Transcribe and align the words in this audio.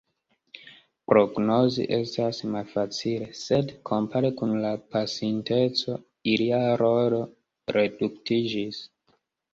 Prognozi 1.11 1.83
estas 1.97 2.39
malfacile, 2.55 3.27
sed 3.41 3.69
kompare 3.91 4.31
kun 4.41 4.55
la 4.63 4.71
pasinteco 4.95 5.99
ilia 6.35 6.63
rolo 6.87 7.21
reduktiĝis. 7.79 8.81